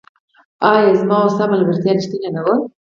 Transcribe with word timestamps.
آيا 0.71 0.89
زما 1.01 1.15
او 1.23 1.29
ستا 1.35 1.43
ملګرتيا 1.53 1.91
ريښتيني 1.95 2.29
نه 2.35 2.41
وه 2.45 2.55